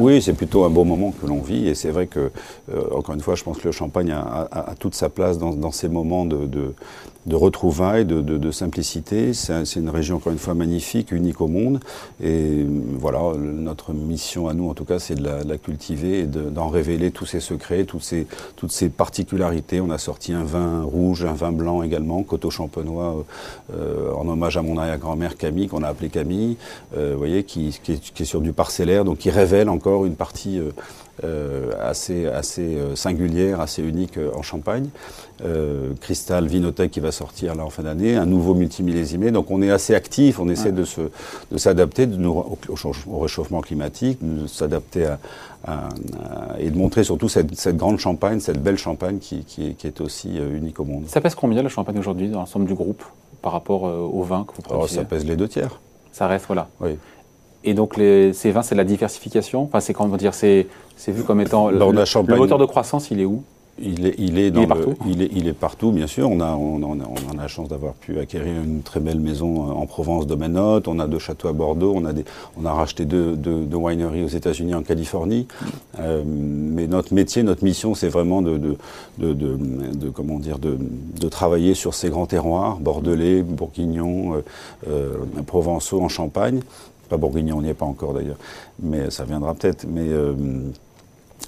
Oui, 0.00 0.22
c'est 0.22 0.32
plutôt 0.32 0.64
un 0.64 0.70
bon 0.70 0.84
moment 0.84 1.12
que 1.12 1.26
l'on 1.26 1.40
vit. 1.40 1.68
Et 1.68 1.74
c'est 1.74 1.90
vrai 1.90 2.06
que, 2.06 2.30
encore 2.92 3.14
une 3.14 3.20
fois, 3.20 3.34
je 3.34 3.44
pense 3.44 3.58
que 3.58 3.68
le 3.68 3.72
champagne 3.72 4.12
a, 4.12 4.74
toute 4.78 4.94
sa 4.94 5.08
place 5.08 5.38
dans, 5.38 5.72
ces 5.72 5.88
moments 5.88 6.24
de, 6.24 6.74
retrouvailles, 7.30 8.04
de, 8.04 8.50
simplicité. 8.50 9.32
C'est 9.34 9.76
une 9.76 9.90
région, 9.90 10.16
encore 10.16 10.32
une 10.32 10.38
fois, 10.38 10.54
magnifique, 10.54 11.12
unique 11.12 11.40
au 11.40 11.48
monde. 11.48 11.80
Et 12.22 12.64
voilà, 12.98 13.20
notre 13.36 13.92
mission 13.92 14.48
à 14.48 14.54
nous, 14.54 14.68
en 14.68 14.74
tout 14.74 14.84
cas, 14.84 14.98
c'est 14.98 15.14
de, 15.14 15.24
la, 15.24 15.58
cultiver 15.58 16.20
et 16.20 16.26
d'en 16.26 16.68
révéler 16.68 17.10
tous 17.10 17.26
ses 17.26 17.40
secrets, 17.40 17.84
toutes 17.84 18.02
ces 18.02 18.88
particularités. 18.88 19.80
On 19.80 19.90
a 19.90 19.98
sorti 19.98 20.32
un 20.32 20.44
vin 20.44 20.82
rouge, 20.82 21.24
un 21.24 21.32
vin 21.32 21.52
blanc 21.52 21.82
également, 21.82 22.22
coteau 22.22 22.50
champenois, 22.50 23.24
euh, 23.74 24.12
en 24.12 24.28
hommage 24.28 24.56
à 24.56 24.62
mon 24.62 24.78
arrière-grand-mère 24.78 25.36
Camille, 25.36 25.68
qu'on 25.68 25.82
a 25.82 25.88
appelé 25.88 26.08
Camille, 26.08 26.56
euh, 26.96 27.12
vous 27.12 27.18
voyez, 27.18 27.44
qui, 27.44 27.68
est, 27.88 28.24
sur 28.24 28.40
du 28.40 28.52
parcelle 28.52 28.75
parcellaire, 28.76 29.04
donc 29.04 29.18
qui 29.18 29.30
révèle 29.30 29.68
encore 29.68 30.04
une 30.04 30.16
partie 30.16 30.60
euh, 31.24 31.70
assez, 31.80 32.26
assez 32.26 32.76
singulière, 32.94 33.60
assez 33.60 33.82
unique 33.82 34.18
en 34.34 34.42
Champagne. 34.42 34.88
Cristal 36.00 36.46
Vinotech 36.46 36.90
qui 36.90 37.00
va 37.00 37.12
sortir 37.12 37.54
là 37.54 37.64
en 37.64 37.70
fin 37.70 37.82
d'année, 37.82 38.16
un 38.16 38.26
nouveau 38.26 38.54
multimillésimé. 38.54 39.30
Donc 39.30 39.50
on 39.50 39.62
est 39.62 39.70
assez 39.70 39.94
actif, 39.94 40.38
on 40.40 40.48
essaie 40.48 40.72
de, 40.72 40.84
se, 40.84 41.02
de 41.52 41.58
s'adapter 41.58 42.06
de 42.06 42.26
au, 42.26 42.58
au, 43.08 43.18
réchauffement 43.18 43.60
climatique, 43.60 44.18
de 44.20 44.46
s'adapter 44.46 45.06
à, 45.06 45.88
et 46.58 46.70
de 46.70 46.76
montrer 46.76 47.02
surtout 47.02 47.28
cette, 47.28 47.54
cette, 47.54 47.76
grande 47.76 47.98
Champagne, 47.98 48.40
cette 48.40 48.62
belle 48.62 48.78
Champagne 48.78 49.18
qui, 49.18 49.44
qui, 49.44 49.74
qui 49.74 49.86
est 49.86 50.00
aussi 50.00 50.36
unique 50.36 50.80
au 50.80 50.84
monde. 50.84 51.04
Ça 51.08 51.20
pèse 51.20 51.34
combien 51.34 51.62
le 51.62 51.68
Champagne 51.68 51.98
aujourd'hui 51.98 52.28
dans 52.28 52.40
l'ensemble 52.40 52.66
du 52.66 52.74
groupe 52.74 53.02
par 53.42 53.52
rapport 53.52 53.82
au 53.84 54.22
vin 54.22 54.44
que 54.46 54.54
vous 54.54 54.62
produisez 54.62 54.96
Ça 54.96 55.04
pèse 55.04 55.24
les 55.24 55.36
deux 55.36 55.48
tiers. 55.48 55.80
Ça 56.12 56.26
reste, 56.26 56.46
voilà. 56.46 56.68
Oui. 56.80 56.96
Et 57.66 57.74
donc, 57.74 57.96
les, 57.96 58.32
ces 58.32 58.52
vins, 58.52 58.62
c'est 58.62 58.76
la 58.76 58.84
diversification? 58.84 59.64
Enfin, 59.64 59.80
c'est 59.80 59.92
comment 59.92 60.16
dire 60.16 60.32
C'est 60.34 60.66
vu 61.08 61.22
comme 61.24 61.40
étant. 61.40 61.68
le, 61.68 61.76
le 61.78 62.36
moteur 62.36 62.58
de 62.58 62.64
croissance, 62.64 63.10
il 63.10 63.20
est 63.20 63.26
où? 63.26 63.42
Il 63.78 64.06
est, 64.06 64.14
il 64.16 64.38
est, 64.38 64.50
dans 64.50 64.60
il 64.60 64.64
est 64.64 64.68
partout? 64.68 64.94
il, 65.06 65.20
est, 65.20 65.30
il 65.34 65.48
est, 65.48 65.52
partout, 65.52 65.90
bien 65.90 66.06
sûr. 66.06 66.30
On 66.30 66.40
a, 66.40 66.52
on, 66.54 66.82
on, 66.82 66.98
on 66.98 67.38
a 67.38 67.42
la 67.42 67.46
chance 67.48 67.68
d'avoir 67.68 67.92
pu 67.92 68.18
acquérir 68.18 68.54
une 68.62 68.80
très 68.80 69.00
belle 69.00 69.20
maison 69.20 69.70
en 69.70 69.84
Provence, 69.84 70.26
Domaine 70.26 70.56
On 70.56 70.98
a 70.98 71.06
deux 71.06 71.18
châteaux 71.18 71.48
à 71.48 71.52
Bordeaux. 71.52 71.92
On 71.94 72.06
a, 72.06 72.14
des, 72.14 72.24
on 72.58 72.64
a 72.64 72.72
racheté 72.72 73.04
deux, 73.04 73.36
deux, 73.36 73.60
deux 73.66 73.76
wineries 73.76 74.24
aux 74.24 74.28
États-Unis, 74.28 74.74
en 74.74 74.82
Californie. 74.82 75.46
Euh, 76.00 76.22
mais 76.24 76.86
notre 76.86 77.12
métier, 77.12 77.42
notre 77.42 77.64
mission, 77.64 77.94
c'est 77.94 78.08
vraiment 78.08 78.40
de, 78.40 78.56
de, 78.56 78.76
de, 79.18 79.34
de, 79.34 80.08
comment 80.08 80.38
dire, 80.38 80.58
de, 80.58 80.78
de 81.20 81.28
travailler 81.28 81.74
sur 81.74 81.92
ces 81.92 82.08
grands 82.08 82.26
terroirs, 82.26 82.78
bordelais, 82.78 83.42
bourguignons, 83.42 84.36
euh, 84.36 84.42
euh, 84.88 85.42
provençaux, 85.46 86.00
en 86.00 86.08
Champagne. 86.08 86.60
Pas 87.08 87.16
bourguignon, 87.16 87.58
on 87.58 87.62
n'y 87.62 87.68
est 87.68 87.74
pas 87.74 87.86
encore 87.86 88.14
d'ailleurs, 88.14 88.38
mais 88.82 89.10
ça 89.10 89.24
viendra 89.24 89.54
peut-être. 89.54 89.86
Mais 89.88 90.08
euh, 90.08 90.34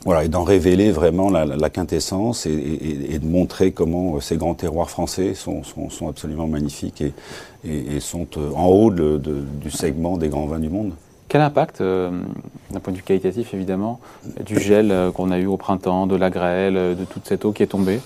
voilà, 0.04 0.24
et 0.24 0.28
d'en 0.28 0.44
révéler 0.44 0.90
vraiment 0.92 1.30
la, 1.30 1.70
quintessence 1.70 2.46
et, 2.46 3.18
de 3.18 3.26
montrer 3.26 3.72
comment 3.72 4.16
euh, 4.16 4.20
ces 4.20 4.36
grands 4.36 4.54
terroirs 4.54 4.90
français 4.90 5.34
sont, 5.34 5.62
absolument 6.08 6.46
magnifiques 6.46 7.02
et, 7.64 8.00
sont 8.00 8.26
euh, 8.36 8.50
en 8.54 8.66
haut 8.66 8.90
du 8.90 9.70
segment 9.70 10.16
des 10.16 10.28
grands 10.28 10.46
vins 10.46 10.60
du 10.60 10.68
monde. 10.68 10.92
Quel 11.28 11.42
impact, 11.42 11.82
d'un 11.82 12.80
point 12.82 12.90
de 12.90 12.96
vue 12.96 13.02
qualitatif 13.02 13.52
évidemment, 13.52 14.00
du 14.46 14.58
gel 14.58 15.12
qu'on 15.14 15.30
a 15.30 15.38
eu 15.38 15.44
au 15.44 15.58
printemps, 15.58 16.06
de 16.06 16.16
la 16.16 16.30
grêle, 16.30 16.96
de 16.96 17.04
toute 17.04 17.26
cette 17.26 17.44
eau 17.44 17.52
qui 17.52 17.62
est 17.62 17.66
tombée 17.66 18.00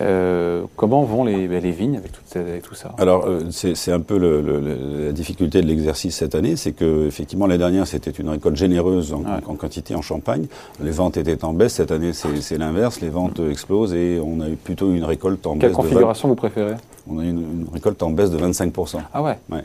euh, 0.00 0.64
comment 0.76 1.04
vont 1.04 1.24
les, 1.24 1.48
les 1.48 1.70
vignes 1.70 1.96
avec 2.34 2.62
tout, 2.62 2.74
ça 2.74 2.94
Alors, 2.98 3.26
euh, 3.26 3.44
c'est 3.50 3.92
un 3.92 4.00
peu 4.00 4.18
le, 4.18 4.42
le, 4.42 5.06
la 5.06 5.12
difficulté 5.12 5.62
de 5.62 5.66
l'exercice 5.66 6.16
cette 6.16 6.34
année, 6.34 6.56
c'est 6.56 6.72
que 6.72 7.06
effectivement 7.06 7.46
l'année 7.46 7.58
dernière 7.58 7.86
c'était 7.86 8.10
une 8.10 8.28
récolte 8.28 8.56
généreuse 8.56 9.14
en, 9.14 9.20
ouais. 9.20 9.30
en, 9.46 9.54
quantité 9.54 9.94
en 9.94 10.02
Champagne. 10.02 10.46
Les 10.82 10.90
ventes 10.90 11.16
étaient 11.16 11.44
en 11.44 11.54
baisse. 11.54 11.74
Cette 11.74 11.92
année 11.92 12.12
c'est 12.12 12.58
l'inverse. 12.58 13.00
Les 13.00 13.08
ventes 13.08 13.40
mmh. 13.40 13.50
explosent 13.50 13.94
et 13.94 14.20
on 14.22 14.40
a 14.40 14.48
eu 14.48 14.56
plutôt 14.56 14.92
une 14.92 15.04
récolte 15.04 15.46
en 15.46 15.52
Quelle 15.52 15.70
baisse. 15.70 15.76
Quelle 15.76 15.76
configuration 15.76 16.28
20... 16.28 16.32
vous 16.32 16.36
préférez 16.36 16.74
On 17.08 17.18
a 17.18 17.24
une, 17.24 17.38
une, 17.38 17.66
récolte 17.72 18.02
en 18.02 18.10
baisse 18.10 18.30
de 18.30 18.38
25% 18.38 18.98
Ah 19.14 19.22
ouais. 19.22 19.38
ouais. 19.50 19.64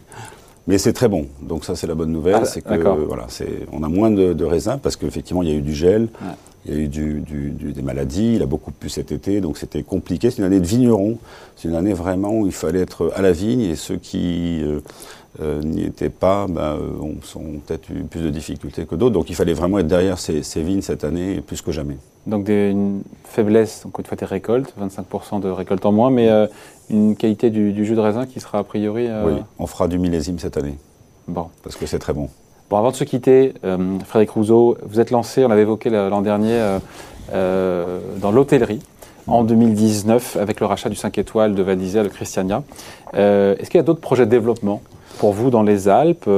Mais 0.68 0.78
c'est 0.78 0.94
très 0.94 1.10
bon, 1.10 1.26
donc 1.42 1.66
ça 1.66 1.76
c'est 1.76 1.88
la 1.88 1.96
bonne 1.96 2.12
nouvelle, 2.12 2.38
ah, 2.42 2.46
c'est 2.46 2.62
que 2.62 2.88
voilà, 3.08 3.26
on 3.72 3.82
a 3.82 3.90
moins 3.90 4.12
de, 4.12 4.34
de 4.34 4.46
raisins 4.46 4.78
parce 4.82 4.96
qu'effectivement 4.96 5.42
il 5.42 5.50
y 5.50 5.52
a 5.52 5.56
eu 5.56 5.62
du 5.62 5.74
gel, 5.74 6.04
ouais. 6.04 6.36
Il 6.66 6.74
y 6.74 6.78
a 6.78 6.80
eu 6.80 6.88
du, 6.88 7.22
du, 7.22 7.50
du, 7.52 7.74
des 7.74 7.82
maladies, 7.82 8.36
il 8.36 8.44
a 8.44 8.46
beaucoup 8.46 8.72
plu 8.72 8.90
cet 8.90 9.12
été, 9.12 9.42
donc 9.42 9.58
c'était 9.58 9.82
compliqué. 9.82 10.30
C'est 10.30 10.38
une 10.38 10.44
année 10.44 10.60
de 10.60 10.66
vigneron, 10.66 11.18
c'est 11.56 11.68
une 11.68 11.76
année 11.76 11.94
vraiment 11.94 12.32
où 12.32 12.46
il 12.46 12.52
fallait 12.52 12.82
être 12.82 13.12
à 13.16 13.22
la 13.22 13.32
vigne 13.32 13.62
et 13.62 13.76
ceux 13.76 13.98
qui 13.98 14.62
euh, 14.64 14.80
euh, 15.42 15.62
n'y 15.64 15.84
étaient 15.84 16.10
pas 16.10 16.46
ben, 16.48 16.78
ont, 17.02 17.16
ont 17.40 17.60
peut-être 17.66 17.90
eu 17.90 18.04
plus 18.04 18.22
de 18.22 18.30
difficultés 18.30 18.86
que 18.86 18.96
d'autres. 18.96 19.14
Donc 19.14 19.30
il 19.30 19.36
fallait 19.36 19.54
vraiment 19.54 19.80
être 19.80 19.88
derrière 19.88 20.20
ces, 20.20 20.44
ces, 20.44 20.62
vignes 20.62 20.82
cette 20.82 21.04
année 21.04 21.42
plus 21.42 21.62
que 21.62 21.72
jamais. 21.72 21.98
Donc 22.28 22.44
des, 22.44 22.70
une 22.70 23.02
faiblesse, 23.24 23.82
donc 23.84 23.98
une 23.98 24.06
fois 24.06 24.18
des 24.18 24.26
récoltes, 24.26 24.74
25% 24.80 25.40
de 25.40 25.50
récoltes 25.50 25.86
en 25.86 25.92
moins, 25.92 26.12
mais 26.12 26.30
euh, 26.30 26.46
une 26.92 27.16
qualité 27.16 27.50
du, 27.50 27.74
du, 27.74 27.86
jus 27.86 27.96
de 27.96 28.02
raisin 28.02 28.28
qui 28.28 28.40
sera 28.40 28.60
a 28.60 28.64
priori. 28.64 29.08
Euh... 29.08 29.26
Oui, 29.26 29.42
on 29.58 29.66
fera 29.66 29.88
du 29.88 29.98
millésime 29.98 30.38
cette 30.38 30.58
année. 30.58 30.78
Bon. 31.28 31.48
Parce 31.64 31.76
que 31.76 31.88
c'est 31.88 32.00
très 32.00 32.14
bon. 32.14 32.30
Avant 32.78 32.92
de 32.92 32.96
se 32.96 33.04
quitter, 33.04 33.54
euh, 33.66 34.00
Frédéric 34.06 34.32
Rousseau, 34.32 34.78
vous 34.84 35.00
êtes 35.00 35.12
lancé, 35.12 35.44
on 35.44 35.50
l'avait 35.50 35.64
évoqué 35.64 35.90
l'an 35.90 36.22
dernier, 36.22 36.54
euh, 36.54 36.80
euh, 37.34 38.00
dans 38.22 38.32
l'hôtellerie 38.32 38.80
en 39.28 39.44
2019 39.44 40.38
avec 40.38 40.60
le 40.60 40.66
rachat 40.66 40.90
du 40.90 40.96
5 40.96 41.18
étoiles 41.18 41.54
de 41.54 41.62
Val 41.62 41.78
le 41.78 42.10
Christiania. 42.10 42.64
Est-ce 43.14 43.70
qu'il 43.70 43.78
y 43.78 43.80
a 43.80 43.84
d'autres 43.84 44.02
projets 44.02 44.26
de 44.26 44.32
développement 44.32 44.82
pour 45.20 45.34
vous 45.34 45.50
dans 45.50 45.64
les 45.64 45.88
Alpes 45.88 46.30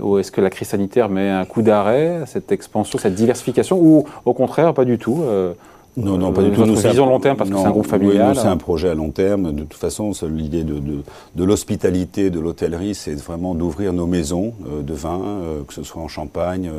Ou 0.00 0.18
est-ce 0.18 0.32
que 0.32 0.40
la 0.40 0.50
crise 0.50 0.68
sanitaire 0.68 1.08
met 1.08 1.30
un 1.30 1.44
coup 1.44 1.62
d'arrêt 1.62 2.22
à 2.22 2.26
cette 2.26 2.50
expansion, 2.52 2.98
cette 2.98 3.14
diversification 3.14 3.78
Ou 3.78 4.04
au 4.24 4.32
contraire, 4.32 4.74
pas 4.74 4.84
du 4.84 4.98
tout 4.98 5.22
non, 5.96 6.18
non, 6.18 6.32
pas 6.32 6.42
du 6.42 6.50
tout. 6.50 6.64
Notre 6.64 6.86
vision 6.86 7.06
long 7.06 7.20
terme, 7.20 7.36
parce 7.36 7.48
non, 7.48 7.56
que 7.56 7.62
c'est 7.62 7.68
un 7.68 7.72
groupe 7.72 7.86
familial. 7.86 8.32
Oui, 8.34 8.38
c'est 8.40 8.48
un 8.48 8.56
projet 8.56 8.88
à 8.90 8.94
long 8.94 9.10
terme. 9.10 9.52
De 9.52 9.62
toute 9.62 9.80
façon, 9.80 10.12
l'idée 10.28 10.62
de, 10.62 11.44
l'hospitalité, 11.44 12.30
de 12.30 12.38
l'hôtellerie, 12.38 12.94
c'est 12.94 13.14
vraiment 13.14 13.54
d'ouvrir 13.54 13.92
nos 13.92 14.06
maisons 14.06 14.52
euh, 14.68 14.82
de 14.82 14.94
vin, 14.94 15.20
euh, 15.20 15.62
que 15.66 15.72
ce 15.72 15.82
soit 15.82 16.02
en 16.02 16.08
Champagne, 16.08 16.70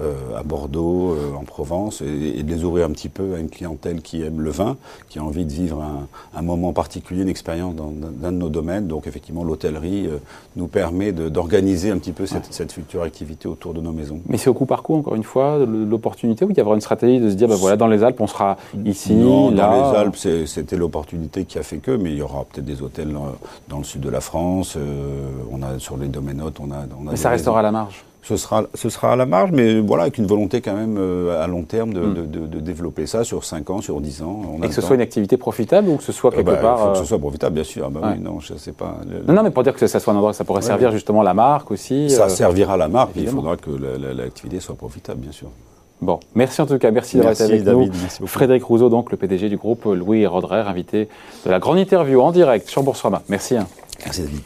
euh, 0.00 0.38
à 0.38 0.42
Bordeaux, 0.42 1.12
euh, 1.12 1.34
en 1.34 1.44
Provence, 1.44 2.02
et, 2.02 2.38
et, 2.38 2.42
de 2.42 2.54
les 2.54 2.64
ouvrir 2.64 2.86
un 2.86 2.90
petit 2.90 3.08
peu 3.08 3.34
à 3.34 3.38
une 3.38 3.48
clientèle 3.48 4.02
qui 4.02 4.22
aime 4.22 4.40
le 4.40 4.50
vin, 4.50 4.76
qui 5.08 5.18
a 5.18 5.24
envie 5.24 5.44
de 5.44 5.52
vivre 5.52 5.82
un, 5.82 6.06
un 6.38 6.42
moment 6.42 6.72
particulier, 6.72 7.22
une 7.22 7.28
expérience 7.28 7.74
dans, 7.74 7.90
dans, 7.90 8.30
de 8.32 8.36
nos 8.36 8.48
domaines. 8.48 8.86
Donc, 8.86 9.06
effectivement, 9.06 9.44
l'hôtellerie 9.44 10.06
euh, 10.06 10.18
nous 10.56 10.66
permet 10.66 11.12
d'organiser 11.12 11.90
un 11.90 11.98
petit 11.98 12.12
peu 12.12 12.26
cette, 12.26 12.44
ouais. 12.44 12.48
cette, 12.50 12.72
future 12.72 13.02
activité 13.02 13.48
autour 13.48 13.72
de 13.72 13.80
nos 13.80 13.92
maisons. 13.92 14.20
Mais 14.28 14.36
c'est 14.36 14.50
au 14.50 14.54
coup 14.54 14.66
par 14.66 14.82
coup, 14.82 14.94
encore 14.94 15.14
une 15.14 15.24
fois, 15.24 15.58
l'opportunité, 15.58 16.44
ou 16.44 16.50
il 16.50 16.58
y 16.58 16.60
une 16.60 16.80
stratégie 16.80 17.18
de 17.18 17.30
se 17.30 17.34
dire, 17.34 17.48
ben 17.48 17.54
voilà, 17.54 17.76
dans 17.76 17.86
les 17.86 18.04
Alpes, 18.04 18.20
on 18.20 18.26
sera 18.26 18.57
ici, 18.84 19.14
non, 19.14 19.50
là. 19.50 19.68
Dans 19.68 19.92
les 19.92 19.98
Alpes, 19.98 20.46
c'était 20.46 20.76
l'opportunité 20.76 21.44
qui 21.44 21.58
a 21.58 21.62
fait 21.62 21.78
que, 21.78 21.90
mais 21.90 22.10
il 22.10 22.16
y 22.18 22.22
aura 22.22 22.44
peut-être 22.44 22.64
des 22.64 22.82
hôtels 22.82 23.12
dans, 23.12 23.26
dans, 23.68 23.78
le 23.78 23.84
sud 23.84 24.00
de 24.00 24.10
la 24.10 24.20
France. 24.20 24.74
Euh, 24.76 25.28
on 25.50 25.62
a 25.62 25.78
sur 25.78 25.96
les 25.96 26.08
domaines-hôtes, 26.08 26.60
on 26.60 26.70
a. 26.70 26.86
On 27.00 27.08
a 27.08 27.10
mais 27.12 27.16
ça 27.16 27.30
restera 27.30 27.60
à 27.60 27.62
la 27.62 27.72
marge. 27.72 28.04
Ce 28.28 28.36
sera, 28.36 28.64
ce 28.74 28.90
sera 28.90 29.12
à 29.12 29.16
la 29.16 29.24
marge, 29.24 29.52
mais 29.52 29.80
voilà, 29.80 30.02
avec 30.02 30.18
une 30.18 30.26
volonté 30.26 30.60
quand 30.60 30.74
même 30.74 30.96
euh, 30.98 31.42
à 31.42 31.46
long 31.46 31.62
terme 31.62 31.94
de, 31.94 32.00
mm. 32.00 32.14
de, 32.14 32.26
de, 32.26 32.46
de, 32.46 32.60
développer 32.60 33.06
ça 33.06 33.24
sur 33.24 33.42
5 33.42 33.70
ans, 33.70 33.80
sur 33.80 34.02
10 34.02 34.22
ans. 34.22 34.42
On 34.58 34.62
Et 34.62 34.68
que 34.68 34.74
ce 34.74 34.82
soit 34.82 34.96
une 34.96 35.00
activité 35.00 35.38
profitable 35.38 35.88
ou 35.88 35.96
que 35.96 36.02
ce 36.02 36.12
soit 36.12 36.30
quelque 36.30 36.50
euh, 36.50 36.56
bah, 36.56 36.60
part. 36.60 36.78
Il 36.78 36.82
faut 36.82 36.92
que 36.92 36.98
ce 36.98 37.04
soit 37.06 37.18
profitable, 37.18 37.54
bien 37.54 37.64
sûr. 37.64 37.84
Ah, 37.86 37.90
bah, 37.90 38.00
ouais. 38.02 38.14
oui, 38.16 38.22
non, 38.22 38.38
je 38.40 38.54
sais 38.54 38.72
pas. 38.72 38.98
Le, 39.08 39.22
non, 39.26 39.32
non, 39.32 39.42
mais 39.44 39.50
pour 39.50 39.62
dire 39.62 39.72
que 39.72 39.86
ça 39.86 39.98
soit 39.98 40.12
un 40.12 40.16
endroit, 40.16 40.34
ça 40.34 40.44
pourrait 40.44 40.60
ouais. 40.60 40.66
servir 40.66 40.92
justement 40.92 41.22
la 41.22 41.32
marque 41.32 41.70
aussi. 41.70 42.10
Ça 42.10 42.24
euh, 42.24 42.28
servira 42.28 42.76
la 42.76 42.88
marque, 42.88 43.12
il 43.16 43.28
faudra 43.28 43.56
que 43.56 43.70
l'activité 43.70 44.60
soit 44.60 44.74
profitable, 44.74 45.20
bien 45.20 45.32
sûr. 45.32 45.48
Bon, 46.00 46.20
merci 46.34 46.60
en 46.60 46.66
tout 46.66 46.78
cas, 46.78 46.90
merci 46.90 47.16
d'avoir 47.16 47.34
été 47.34 47.42
avec 47.42 47.64
David, 47.64 47.92
nous. 48.20 48.26
Frédéric 48.26 48.62
Rousseau, 48.62 48.88
donc 48.88 49.10
le 49.10 49.16
PDG 49.16 49.48
du 49.48 49.56
groupe 49.56 49.84
Louis 49.84 50.26
Rodrer, 50.26 50.60
invité 50.60 51.08
de 51.44 51.50
la 51.50 51.58
grande 51.58 51.78
interview 51.78 52.20
en 52.20 52.30
direct 52.30 52.68
sur 52.68 52.82
Boursorama. 52.82 53.22
Merci. 53.28 53.56
Hein. 53.56 53.66
Merci 54.04 54.22
David. 54.22 54.40